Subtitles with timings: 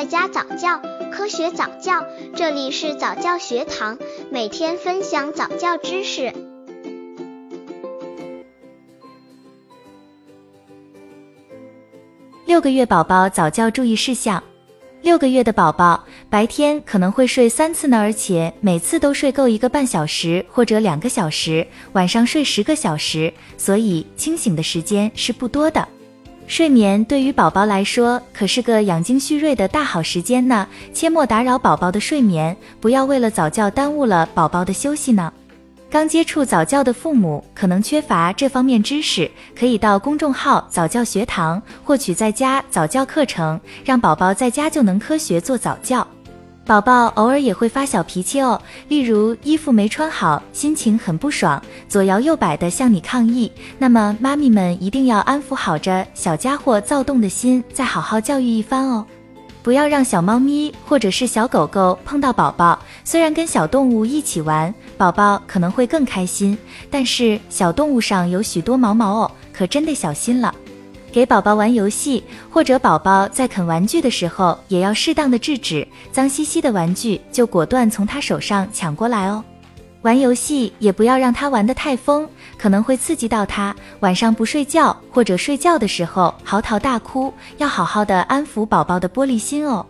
[0.00, 0.80] 在家早教，
[1.12, 2.02] 科学早教，
[2.34, 3.98] 这里是早教学堂，
[4.30, 6.32] 每天分享早教知识。
[12.46, 14.42] 六个月宝宝早教注意事项：
[15.02, 25.86] 六个月的宝宝白天可能会睡三次呢，而且每次都睡够一个半小时或者两个小时，晚上睡十个小时，所以清醒的时间是不多的。
[26.50, 35.32] 睡眠对于宝宝来说可是个养精蓄锐的大好时间呢，切莫打扰宝宝的睡眠，不要为了早教耽误了宝宝的休息呢。
[35.88, 46.04] 刚接触早教的父母可能缺乏这方面知识，可以到公众号早教学堂获取在家早教课程，让宝宝在家就能科学做早教。
[46.70, 53.50] 宝宝偶尔也会发小脾气哦，例如衣服没穿好，心情很不爽，左摇右摆的向你抗议。
[53.76, 59.04] 那么妈咪们一定要安抚好这小家伙躁动的心，再好好教育一番哦。
[59.64, 66.56] 不要让小猫咪或者是小狗狗碰到宝宝，虽然跟小动物一起玩，宝宝可能会更开心，
[66.88, 70.54] 但是小动物上有许多毛毛哦，可真得小心了。
[71.12, 79.42] 给宝宝玩游戏，或者宝宝在啃玩具的时候，也要适当的制止，脏兮兮的玩具就果断从他手上抢过来哦。
[80.02, 83.74] 玩游戏也不要让他玩得太疯，可能会刺激到他。
[84.00, 89.84] 晚上不睡觉或者睡觉的时候嚎啕大哭，要好好的安抚宝宝的玻璃心哦。